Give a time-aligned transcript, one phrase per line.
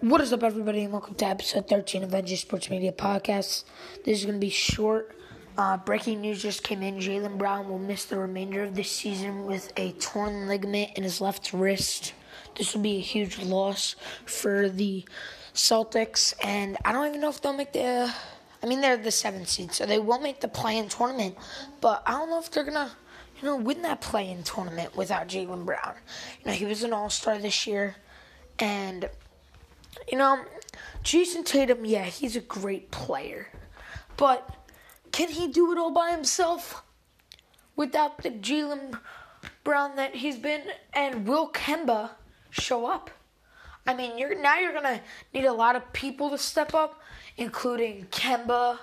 [0.00, 3.64] What is up, everybody, and welcome to episode 13 of NJ Sports Media Podcast.
[4.04, 5.16] This is going to be short.
[5.56, 6.96] Uh, breaking news just came in.
[6.96, 11.22] Jaylen Brown will miss the remainder of the season with a torn ligament in his
[11.22, 12.12] left wrist.
[12.58, 13.96] This will be a huge loss
[14.26, 15.06] for the
[15.54, 18.12] Celtics, and I don't even know if they'll make the.
[18.62, 21.38] I mean, they're the seventh seed, so they won't make the play-in tournament.
[21.80, 22.92] But I don't know if they're gonna,
[23.40, 25.94] you know, win that play-in tournament without Jaylen Brown.
[26.44, 27.96] You know, he was an All-Star this year,
[28.58, 29.08] and
[30.10, 30.44] you know,
[31.02, 33.48] Jayson Tatum, yeah, he's a great player.
[34.16, 34.48] But
[35.12, 36.82] can he do it all by himself
[37.76, 38.98] without the Jaylen
[39.64, 40.62] Brown that he's been?
[40.92, 42.10] And will Kemba
[42.50, 43.10] show up?
[43.86, 45.00] I mean, you're now you're gonna
[45.32, 47.00] need a lot of people to step up,
[47.36, 48.78] including Kemba,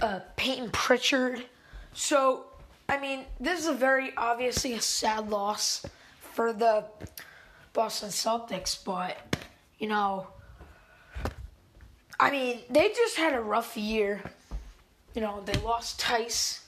[0.00, 1.44] uh, Payton Pritchard.
[1.92, 2.46] So,
[2.88, 5.84] I mean, this is a very obviously a sad loss
[6.20, 6.84] for the
[7.72, 9.36] Boston Celtics, but
[9.82, 10.28] you know,
[12.20, 14.22] I mean, they just had a rough year.
[15.12, 16.60] You know, they lost Theis,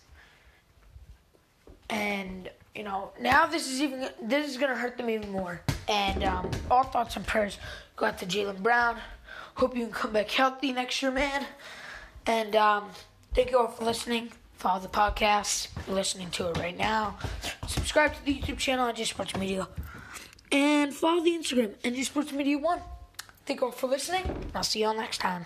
[1.88, 5.60] and you know now this is even this is gonna hurt them even more.
[5.88, 7.58] And um, all thoughts and prayers
[7.94, 8.96] go out to Jaylen Brown.
[9.54, 11.46] Hope you can come back healthy next year, man.
[12.26, 12.90] And um,
[13.32, 14.32] thank you all for listening.
[14.54, 15.68] Follow the podcast.
[15.86, 17.16] You're listening to it right now.
[17.68, 19.68] Subscribe to the YouTube channel NJ Sports Media.
[20.50, 22.80] And follow the Instagram NJ Sports Media 1.
[23.46, 24.24] Thank you all for listening.
[24.54, 25.44] I'll see you all next time.